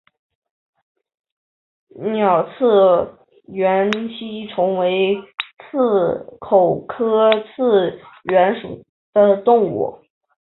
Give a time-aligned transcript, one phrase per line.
[1.89, 3.19] 鸻刺
[3.53, 5.13] 缘吸虫为
[5.69, 5.77] 棘
[6.39, 8.83] 口科刺缘属
[9.13, 9.99] 的动物。